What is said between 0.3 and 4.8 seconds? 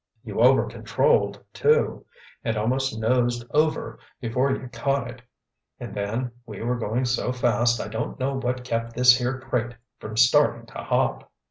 'over controlled', too, and almost nosed over before you